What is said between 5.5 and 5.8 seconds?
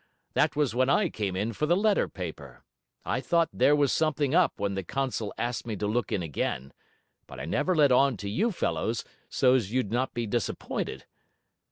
me